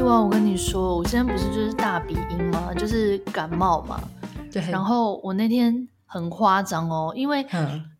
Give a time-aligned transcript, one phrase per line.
[0.00, 2.72] 丽娃，我跟你说，我现在不是就是大鼻音吗？
[2.72, 4.02] 就是感冒嘛。
[4.50, 4.62] 对。
[4.70, 7.46] 然后我那天很夸张哦，因为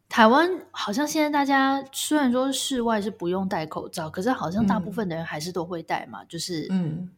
[0.09, 7.11] 台湾好像现在大家虽然说室外是不用戴口罩，可是好像大部分的人还是都会戴嘛，嗯、就是嗯，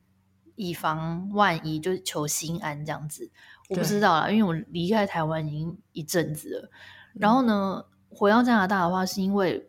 [0.57, 3.31] 以防万一，就是求心安这样子。
[3.69, 6.71] 我不知道啦，因为我离开台湾已经一阵子了。
[7.15, 9.65] 然后呢，回到加拿大的话，是因为。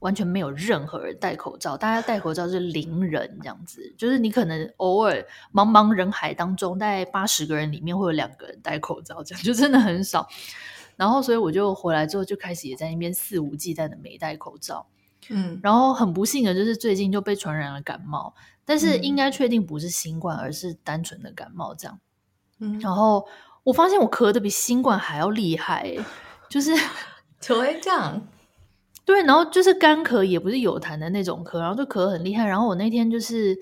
[0.00, 5.14] 完全没有任何人戴口罩，大家戴口罩是零人这样子，就是你可能偶尔
[5.52, 10.28] 茫茫人海当中，大概八十个人里面会有两个人戴口罩，这样 就真的很少。
[10.96, 14.86] 然后，所以我就回来之后就开始也在那边肆无忌惮的没戴口罩。
[15.28, 18.32] 嗯，然后很不幸的就是最近就被传染了感冒，
[18.64, 21.98] 但是应该确定不是新冠，而是单纯的感冒这样。
[22.60, 23.26] 嗯，然后
[23.64, 25.96] 我发现我咳的比新冠还要厉害，
[26.48, 26.70] 就是
[27.40, 28.26] 怎么会这样？
[29.06, 32.44] 对，然后就是干咳，也不是有痰的那种咳，然后就咳很厉害。
[32.44, 33.56] 然后我那天就是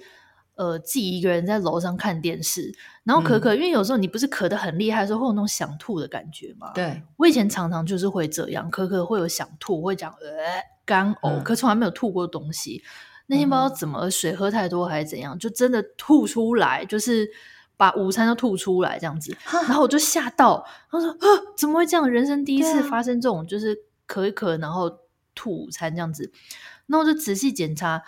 [0.55, 6.73] 呃自己一个人在楼上看电视，然后咳咳，嗯、因为有时候你不是咳得很厉害的时候，会有那种想吐的感觉嘛。
[6.73, 12.83] 对，我以前常常就是会这样，咳咳会有想吐，会讲呃干呕，嗯、可从来没有吐过东西。
[13.27, 17.29] 那天不知道怎么水喝太多还是怎样，就真的吐出来，就是
[17.77, 19.37] 把午餐都吐出来这样子。
[19.51, 22.09] 然后我就吓到，他说啊怎么会这样？
[22.09, 23.77] 人生第一次发生这种，就是
[24.09, 25.04] 咳一咳，然后。
[25.35, 26.33] 吐午餐这样子，
[26.87, 28.03] 那我就仔细检查，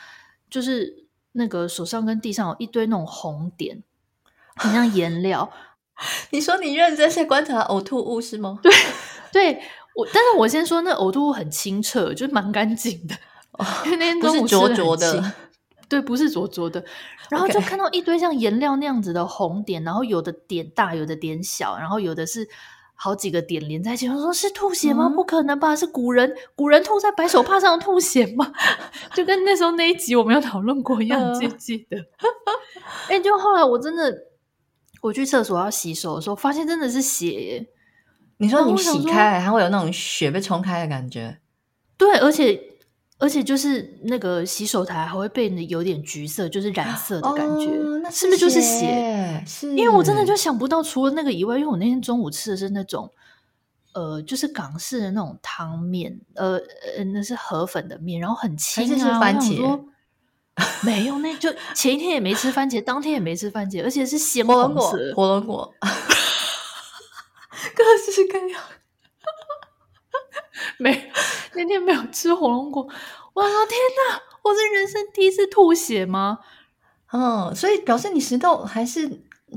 [0.49, 3.83] 就是那个手上跟地上有一堆那种红点，
[4.55, 5.51] 很像颜料。
[6.31, 8.59] 你说你认真在观察呕吐物是吗？
[8.63, 8.71] 对，
[9.33, 9.63] 对
[9.95, 13.15] 我，但是我先说那呕吐物很清澈，就是蛮干净的，
[13.53, 15.33] 哦、因为那天中午吃的很清，不是灼灼的，
[15.89, 16.85] 对，不是灼灼的。
[17.31, 22.49] 然后就看到一堆像颜料那样子的红点，然后有的点大，有的点小，然后有的是。
[22.99, 25.07] 好几个点连在一起，我说是吐血吗？
[25.07, 28.51] 嗯、不可能吧，是古人古人吐在白手帕上吐血吗？
[29.15, 31.97] 就跟那时候那一集我们有讨论过一样，记不记得？
[33.09, 34.13] 哎、欸，就后来我真的
[35.03, 37.67] 我去厕所要洗手的时候，发现真的是血耶。
[38.39, 41.39] 你说你洗开，它会有那种血被冲开的感觉？
[41.97, 42.76] 对，而且。
[43.19, 49.43] 而且就是那个洗手台还会变得有点橘色，就是染色的感觉，哦、那是，是不是就是血？
[49.47, 53.11] 是，因为我真的就想不到，除了那个以外，因为我那天中午吃的是那种，
[53.95, 56.59] 呃，就是港式的那种汤面，呃
[56.99, 59.83] 呃，那是河粉的面，然后很清啊，是番茄，
[60.83, 65.75] 没有，那就前一天也没吃番茄，当天也没吃番茄，而且是鲜红色，火龙果，
[67.75, 68.61] 各式各样。
[70.79, 71.11] 没，
[71.57, 72.87] 那天没有吃火龙果。
[73.33, 73.79] 我说天
[74.11, 76.39] 哪，我是人生第一次吐血吗？
[77.13, 79.09] 嗯，所以表示你食道还是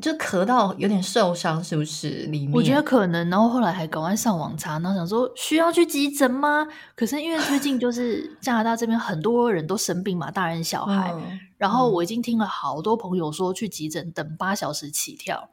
[0.02, 2.10] 就咳到有点受伤，是不是？
[2.28, 6.68] 里面我觉得可能，然后后来还赶快上网查，然后想说需要去急诊吗？
[6.96, 15.50] 可是因为最近就是加拿大这边很多人都生病嘛，大人小孩，嗯、然后我已经听了好多朋友说去急诊等八小时起跳。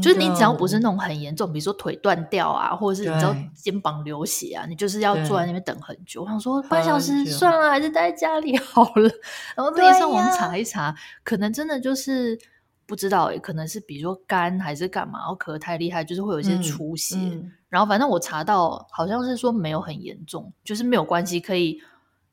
[0.00, 6.22] 就是你只要不是那种很严重，比如说腿断掉啊，或者是你知道肩膀流血啊，你就是要坐在那边等很久。
[6.22, 9.10] 我想说半小时算了，还是待在家里 好了。
[9.56, 10.94] 然后自己上网查一查，
[11.24, 12.38] 可能真的就是
[12.86, 17.16] 不知道诶，可能是比如说肝还是干嘛，然后咳太厉害，就是会有一些出血。
[17.16, 21.80] 嗯嗯、然后反正我查到好像是说没有很严重，就是没有关系，可以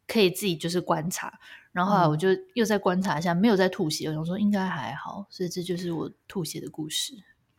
[0.07, 1.33] 可以自己就是观察。
[1.73, 4.07] 然后后来我就又再观察一下，嗯、没有再吐血。
[4.07, 7.13] 我想说应该还好，所以这就是我吐血的故事。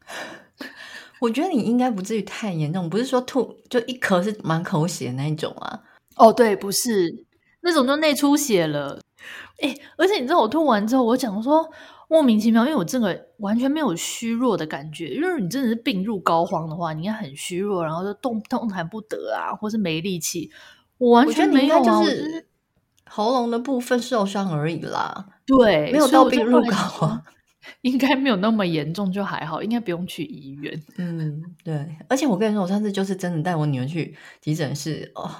[1.20, 5.80] 我觉得你应该不至于太严重，不是说吐就一咳是满口血那一种啊？
[6.16, 7.26] 哦，对，不是
[7.62, 9.00] 那种就内出血了。
[9.60, 11.69] 哎，而且你知道我吐完之后，我讲说
[12.08, 15.08] 莫名其妙，因为我这个完全没有虚弱的感觉。
[15.08, 20.50] 因为你真的是病入膏肓的话，你应该很虚弱，然后就动动弹不得啊，或是没力气。
[20.98, 22.46] 我完全没有啊，就是。
[23.09, 26.76] 喉咙的部分受伤而已啦，对，没有到病入膏
[27.06, 27.22] 啊，
[27.82, 30.82] 应该没有那么严重，就还好，应该不用去医院。
[30.97, 35.31] 嗯，对，而且我跟你说，我上次就是真的带我女儿去急诊室，哦，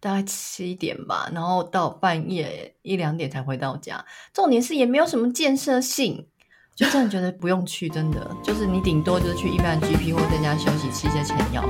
[0.00, 4.04] 大概七点吧，然后到半夜一两点才回到家。
[4.32, 6.26] 重点是也没有什么建设性，
[6.74, 11.62] 就真的觉得不用去，真的就是你顶多就是去一般 GP 或在家休息，吃一些成药，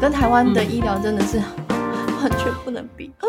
[0.00, 1.38] 跟台湾的医疗真的是
[2.20, 3.12] 完全不能比。